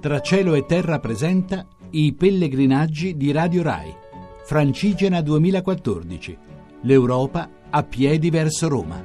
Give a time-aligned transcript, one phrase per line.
[0.00, 3.94] Tra cielo e terra presenta I pellegrinaggi di Radio Rai.
[4.46, 6.38] Francigena 2014.
[6.84, 8.96] L'Europa a piedi verso Roma.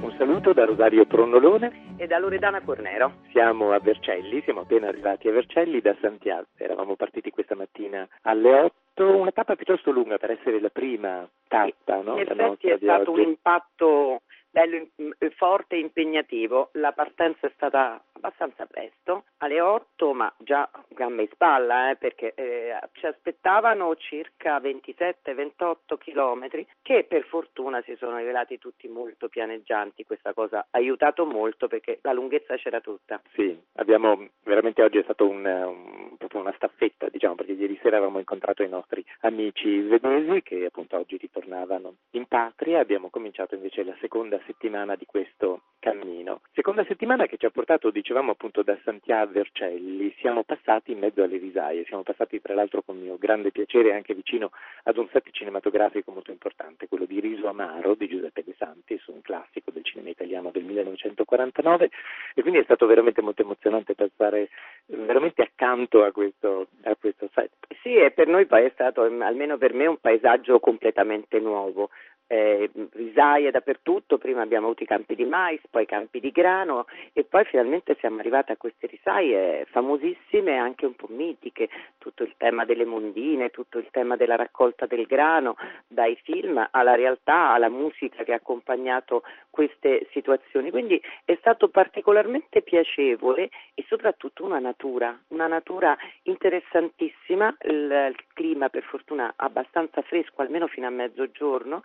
[0.00, 3.16] Un saluto da Rosario Tronnolone e da Loredana Cornero.
[3.30, 6.46] Siamo a Vercelli, siamo appena arrivati a Vercelli da Santiago.
[6.56, 12.00] Eravamo partiti questa mattina alle 8, una tappa piuttosto lunga per essere la prima tappa,
[12.00, 12.14] no?
[12.14, 13.20] In effetti è stato oggi.
[13.20, 14.88] un impatto bello,
[15.36, 16.70] forte e impegnativo.
[16.72, 22.34] La partenza è stata abbastanza presto, alle 8, ma già gambe in spalla, eh, perché
[22.34, 30.04] eh, ci aspettavano circa 27-28 chilometri che per fortuna si sono rivelati tutti molto pianeggianti.
[30.04, 33.20] Questa cosa ha aiutato molto perché la lunghezza c'era tutta.
[33.32, 38.18] Sì, abbiamo veramente oggi è stato un, un, una staffetta, diciamo, perché ieri sera avevamo
[38.18, 42.80] incontrato i nostri amici svedesi che appunto oggi ritornavano in patria.
[42.80, 46.42] Abbiamo cominciato invece la seconda settimana di questo cammino.
[46.52, 51.22] Seconda settimana che ci ha portato, dicevamo appunto da Santiago Vercelli, siamo passati in mezzo
[51.22, 54.50] alle risaie, siamo passati tra l'altro con mio grande piacere anche vicino
[54.84, 59.22] ad un set cinematografico molto importante, quello di Riso Amaro di Giuseppe De Santis, un
[59.22, 61.90] classico del cinema italiano del 1949
[62.34, 64.50] e quindi è stato veramente molto emozionante passare
[64.86, 67.50] veramente accanto a questo, a questo set.
[67.82, 71.88] Sì, e per noi poi è stato, almeno per me, un paesaggio completamente nuovo
[72.32, 76.86] eh, risaie dappertutto, prima abbiamo avuto i campi di mais, poi i campi di grano
[77.12, 82.22] e poi finalmente siamo arrivati a queste risaie famosissime e anche un po' mitiche, tutto
[82.22, 85.56] il tema delle mondine, tutto il tema della raccolta del grano,
[85.88, 90.70] dai film alla realtà, alla musica che ha accompagnato queste situazioni.
[90.70, 98.68] Quindi è stato particolarmente piacevole e soprattutto una natura, una natura interessantissima, il, il clima
[98.68, 101.82] per fortuna abbastanza fresco, almeno fino a mezzogiorno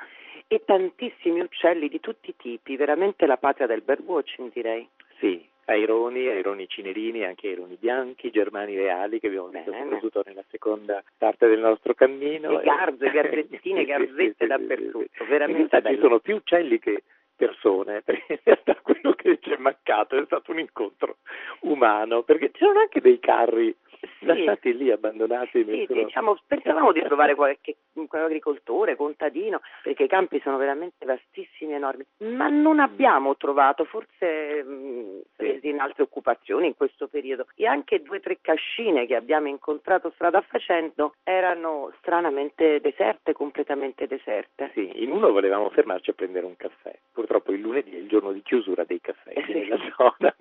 [0.48, 4.88] e tantissimi uccelli di tutti i tipi, veramente la patria del birdwatching direi.
[5.20, 9.84] Sì, aironi, aironi cinerini, anche aironi bianchi, germani reali che abbiamo visto Bene.
[9.84, 12.60] soprattutto nella seconda parte del nostro cammino.
[12.60, 17.04] E garze, garzettine, Sì, garzette sì, dappertutto, sì, veramente ci sono più uccelli che
[17.36, 21.18] persone, perché in realtà quello che ci è mancato è stato un incontro
[21.62, 23.76] umano, perché c'erano anche dei carri.
[24.26, 25.64] Lasciati lì abbandonati.
[25.64, 27.76] Sì, diciamo, pensavamo di trovare qualche,
[28.10, 35.22] agricoltore, contadino, perché i campi sono veramente vastissimi, enormi, ma non abbiamo trovato, forse mh,
[35.36, 39.48] presi in altre occupazioni in questo periodo, e anche due o tre cascine che abbiamo
[39.48, 44.72] incontrato strada facendo erano stranamente deserte, completamente deserte.
[44.74, 46.94] Sì, in uno volevamo fermarci a prendere un caffè.
[47.12, 50.35] Purtroppo il lunedì è il giorno di chiusura dei caffè qui nella zona.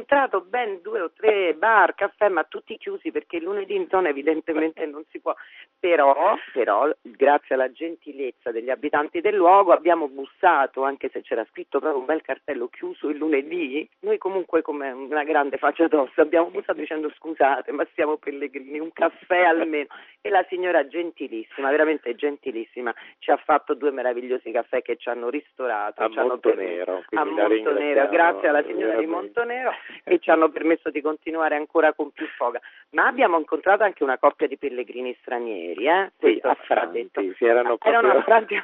[0.00, 4.08] Incontrato ben due o tre bar, caffè, ma tutti chiusi perché il lunedì in zona
[4.08, 5.34] evidentemente non si può.
[5.78, 11.80] Però, però, grazie alla gentilezza degli abitanti del luogo abbiamo bussato, anche se c'era scritto
[11.80, 16.48] proprio un bel cartello chiuso il lunedì, noi comunque come una grande faccia addosso abbiamo
[16.48, 19.88] bussato dicendo scusate ma siamo pellegrini, un caffè almeno.
[20.22, 25.28] E la signora gentilissima, veramente gentilissima, ci ha fatto due meravigliosi caffè che ci hanno
[25.28, 26.02] ristorato.
[26.02, 29.06] A ci hanno Montonero, a quindi la Montonero, grazie alla signora di.
[29.06, 29.72] Montonero
[30.04, 32.60] e ci hanno permesso di continuare ancora con più foga.
[32.90, 36.10] Ma abbiamo incontrato anche una coppia di pellegrini stranieri, eh?
[36.18, 37.20] Sì, Questo affranti, detto.
[37.36, 38.62] si erano Erano proprio- affranti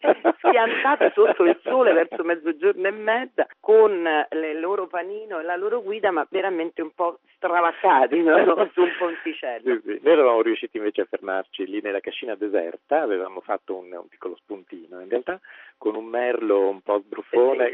[0.38, 5.82] schiantati sotto il sole verso mezzogiorno e mezza con il loro panino e la loro
[5.82, 8.36] guida, ma veramente un po' stravaccati no?
[8.74, 9.74] su un ponticello.
[9.74, 10.00] Sì, sì.
[10.02, 14.36] Noi eravamo riusciti invece a fermarci lì nella cascina deserta, avevamo fatto un, un piccolo
[14.36, 15.40] spuntino in realtà
[15.78, 17.70] con un merlo un po' sbruffone.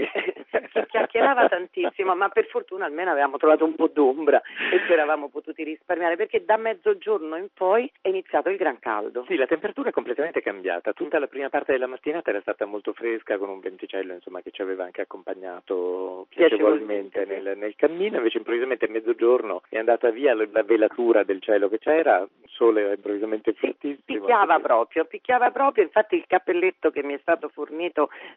[0.72, 4.40] Si chiacchierava tantissimo, ma per fortuna almeno avevamo trovato un po' d'ombra
[4.72, 9.24] e ci eravamo potuti risparmiare perché da mezzogiorno in poi è iniziato il gran caldo.
[9.26, 10.92] Sì, la temperatura è completamente cambiata.
[10.92, 14.50] Tutta la prima parte della mattinata era stata molto fresca con un venticello insomma, che
[14.50, 17.28] ci aveva anche accompagnato piacevolmente sì.
[17.28, 21.78] nel, nel cammino, invece improvvisamente a mezzogiorno è andata via la velatura del cielo che
[21.78, 24.02] c'era, il sole improvvisamente Sì, fortissimo.
[24.04, 27.93] picchiava proprio, picchiava proprio, infatti il cappelletto che mi è stato fornito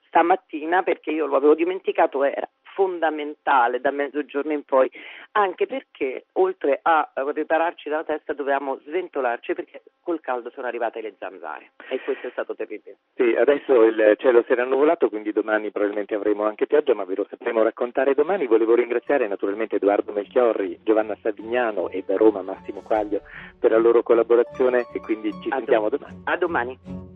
[0.08, 4.88] stamattina, perché io lo avevo dimenticato, era fondamentale da mezzogiorno in poi,
[5.32, 11.16] anche perché oltre a ripararci dalla testa dovevamo sventolarci perché col caldo sono arrivate le
[11.18, 12.98] zanzare e questo è stato terribile.
[13.16, 17.16] Sì, adesso il cielo si era annuvolato, quindi domani probabilmente avremo anche pioggia, ma ve
[17.16, 18.46] lo sapremo raccontare domani.
[18.46, 23.22] Volevo ringraziare naturalmente Edoardo Melchiorri, Giovanna Savignano e da Roma Massimo Quaglio
[23.60, 26.22] per la loro collaborazione e quindi ci A sentiamo domani.
[26.26, 27.07] A domani.